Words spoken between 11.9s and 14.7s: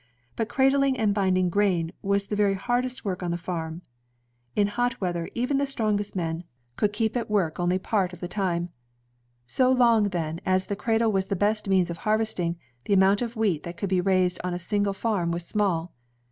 of harvesting, the amount of wheat that could be raised on a